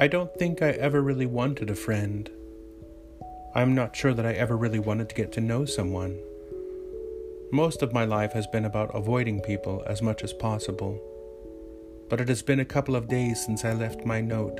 [0.00, 2.28] I don't think I ever really wanted a friend.
[3.54, 6.18] I'm not sure that I ever really wanted to get to know someone.
[7.52, 11.00] Most of my life has been about avoiding people as much as possible.
[12.10, 14.58] But it has been a couple of days since I left my note.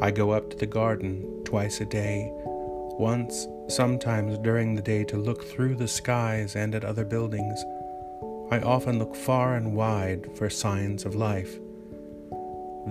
[0.00, 5.16] I go up to the garden twice a day, once, sometimes during the day, to
[5.16, 7.60] look through the skies and at other buildings.
[8.52, 11.58] I often look far and wide for signs of life.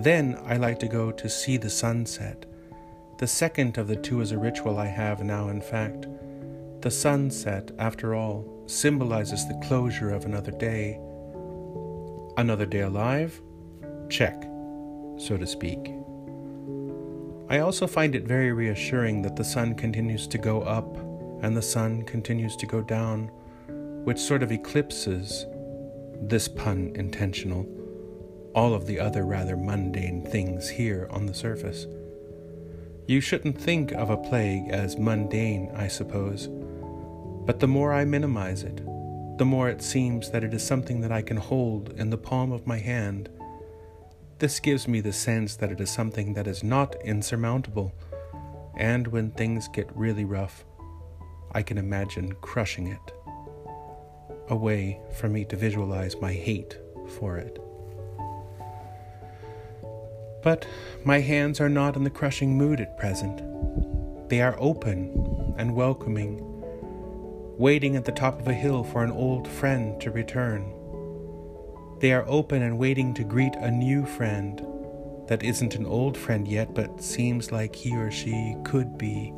[0.02, 2.46] Then I like to go to see the sunset.
[3.18, 6.06] The second of the two is a ritual I have now, in fact.
[6.82, 11.00] The sunset, after all, symbolizes the closure of another day.
[12.36, 13.42] Another day alive?
[14.08, 14.40] Check,
[15.16, 15.92] so to speak.
[17.50, 20.96] I also find it very reassuring that the sun continues to go up
[21.42, 23.32] and the sun continues to go down,
[24.04, 25.44] which sort of eclipses,
[26.22, 27.66] this pun intentional,
[28.58, 31.86] all of the other rather mundane things here on the surface.
[33.06, 36.48] You shouldn't think of a plague as mundane, I suppose,
[37.46, 38.78] but the more I minimize it,
[39.38, 42.50] the more it seems that it is something that I can hold in the palm
[42.50, 43.28] of my hand.
[44.40, 47.94] This gives me the sense that it is something that is not insurmountable,
[48.76, 50.64] and when things get really rough,
[51.52, 53.14] I can imagine crushing it.
[54.48, 56.76] A way for me to visualize my hate
[57.20, 57.60] for it.
[60.42, 60.66] But
[61.04, 63.42] my hands are not in the crushing mood at present.
[64.28, 66.40] They are open and welcoming,
[67.58, 70.72] waiting at the top of a hill for an old friend to return.
[72.00, 74.64] They are open and waiting to greet a new friend
[75.26, 79.32] that isn't an old friend yet, but seems like he or she could be.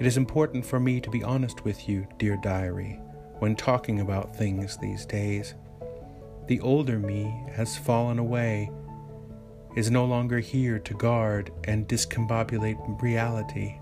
[0.00, 3.00] It is important for me to be honest with you, dear diary,
[3.38, 5.54] when talking about things these days.
[6.48, 8.70] The older me has fallen away
[9.76, 13.78] is no longer here to guard and discombobulate reality.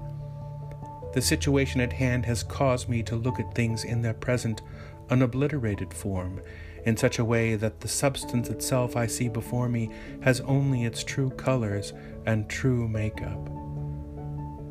[1.13, 4.63] The situation at hand has caused me to look at things in their present,
[5.09, 6.41] unobliterated form,
[6.85, 9.91] in such a way that the substance itself I see before me
[10.23, 11.93] has only its true colors
[12.27, 13.51] and true makeup.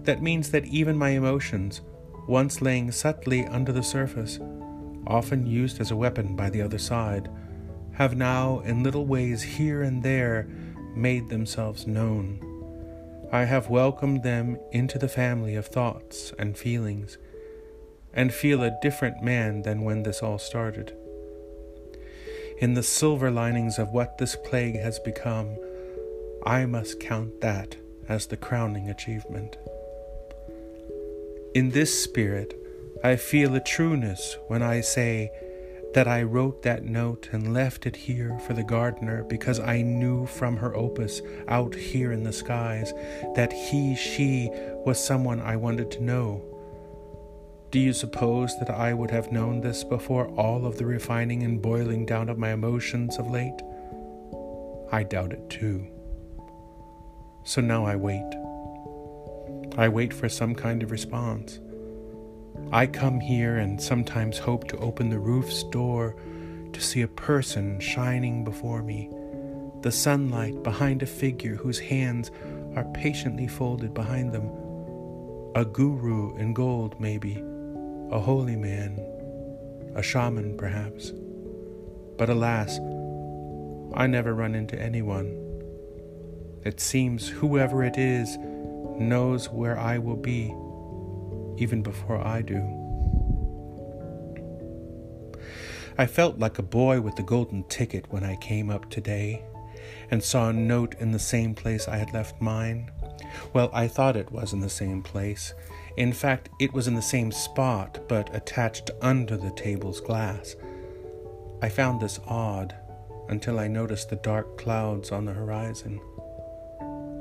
[0.03, 1.81] That means that even my emotions,
[2.27, 4.39] once laying subtly under the surface,
[5.05, 7.29] often used as a weapon by the other side,
[7.93, 10.47] have now, in little ways here and there,
[10.95, 12.39] made themselves known.
[13.31, 17.17] I have welcomed them into the family of thoughts and feelings,
[18.13, 20.93] and feel a different man than when this all started.
[22.59, 25.57] In the silver linings of what this plague has become,
[26.45, 27.77] I must count that
[28.09, 29.57] as the crowning achievement.
[31.55, 32.53] In this spirit,
[33.03, 35.31] I feel a trueness when I say,
[35.93, 40.25] that I wrote that note and left it here for the gardener because I knew
[40.25, 42.93] from her opus out here in the skies
[43.35, 44.49] that he, she
[44.85, 46.45] was someone I wanted to know.
[47.71, 51.61] Do you suppose that I would have known this before all of the refining and
[51.61, 53.61] boiling down of my emotions of late?
[54.91, 55.87] I doubt it too.
[57.43, 58.29] So now I wait.
[59.77, 61.59] I wait for some kind of response.
[62.73, 66.15] I come here and sometimes hope to open the roof's door
[66.71, 69.09] to see a person shining before me,
[69.81, 72.31] the sunlight behind a figure whose hands
[72.77, 74.49] are patiently folded behind them.
[75.53, 77.43] A guru in gold, maybe,
[78.09, 78.97] a holy man,
[79.93, 81.11] a shaman, perhaps.
[82.17, 82.79] But alas,
[83.93, 85.37] I never run into anyone.
[86.63, 88.37] It seems whoever it is
[88.97, 90.55] knows where I will be
[91.61, 92.59] even before I do.
[95.97, 99.43] I felt like a boy with the golden ticket when I came up today
[100.09, 102.89] and saw a note in the same place I had left mine.
[103.53, 105.53] Well, I thought it was in the same place.
[105.97, 110.55] In fact, it was in the same spot, but attached under the table's glass.
[111.61, 112.75] I found this odd
[113.29, 116.01] until I noticed the dark clouds on the horizon.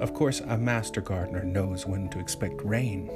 [0.01, 3.11] Of course, a master gardener knows when to expect rain.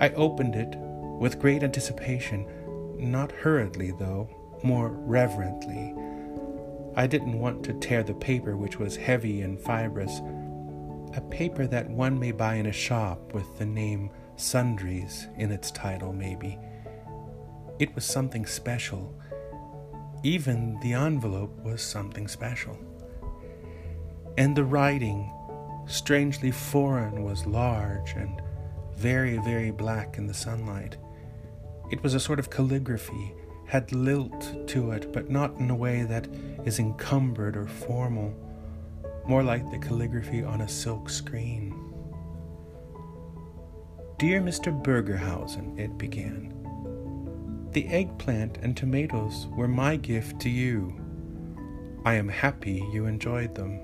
[0.00, 0.76] I opened it
[1.18, 2.46] with great anticipation,
[2.96, 4.28] not hurriedly, though,
[4.62, 5.94] more reverently.
[6.94, 10.20] I didn't want to tear the paper, which was heavy and fibrous,
[11.14, 15.72] a paper that one may buy in a shop with the name Sundries in its
[15.72, 16.58] title, maybe.
[17.80, 19.14] It was something special.
[20.22, 22.78] Even the envelope was something special.
[24.36, 25.32] And the writing,
[25.86, 28.40] strangely foreign, was large and
[28.98, 30.96] very, very black in the sunlight.
[31.92, 33.32] It was a sort of calligraphy,
[33.66, 36.26] had lilt to it, but not in a way that
[36.64, 38.34] is encumbered or formal.
[39.26, 41.74] more like the calligraphy on a silk screen.
[44.16, 44.72] Dear Mr.
[44.82, 46.54] Burgerhausen, it began,
[47.72, 50.98] the eggplant and tomatoes were my gift to you.
[52.06, 53.80] I am happy you enjoyed them.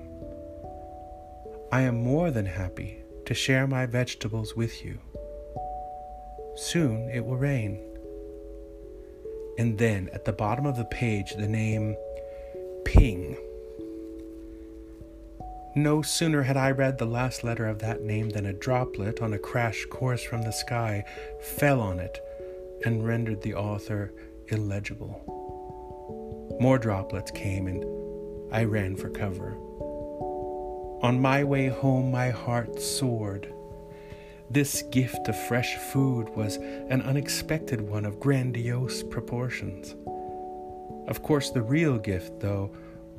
[1.71, 4.99] I am more than happy to share my vegetables with you.
[6.55, 7.81] Soon it will rain.
[9.57, 11.95] And then at the bottom of the page, the name
[12.85, 13.37] Ping.
[15.75, 19.33] No sooner had I read the last letter of that name than a droplet on
[19.33, 21.03] a crash course from the sky
[21.41, 22.17] fell on it
[22.85, 24.13] and rendered the author
[24.47, 25.21] illegible.
[26.61, 27.83] More droplets came and
[28.53, 29.57] I ran for cover.
[31.05, 33.53] On my way home, my heart soared.
[34.49, 39.93] This gift of fresh food was an unexpected one of grandiose proportions.
[41.07, 42.71] Of course, the real gift, though,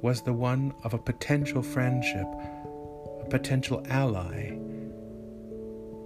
[0.02, 2.26] was the one of a potential friendship,
[3.20, 4.58] a potential ally.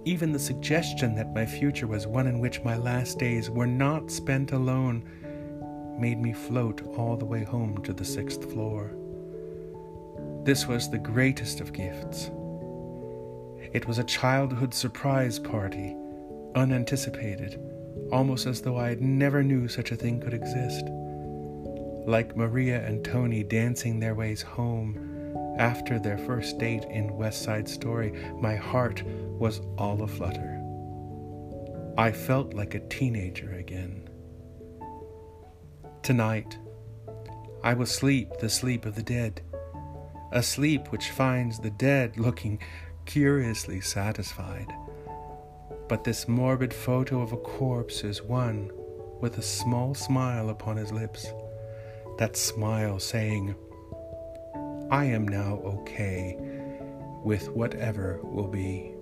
[0.05, 4.11] Even the suggestion that my future was one in which my last days were not
[4.11, 5.03] spent alone
[5.99, 8.91] made me float all the way home to the sixth floor.
[10.43, 12.31] This was the greatest of gifts.
[13.73, 15.95] It was a childhood surprise party,
[16.55, 17.59] unanticipated,
[18.11, 20.85] almost as though I had never knew such a thing could exist.
[22.07, 25.11] Like Maria and Tony dancing their ways home
[25.59, 30.59] after their first date in West Side Story, my heart was all aflutter.
[31.99, 34.09] I felt like a teenager again.
[36.01, 36.57] Tonight,
[37.63, 39.43] I will sleep the sleep of the dead,
[40.31, 42.59] a sleep which finds the dead looking
[43.05, 44.67] curiously satisfied.
[45.87, 48.71] But this morbid photo of a corpse is one
[49.19, 51.27] with a small smile upon his lips.
[52.17, 53.55] That smile saying,
[54.89, 56.37] I am now okay
[57.23, 58.93] with whatever will be.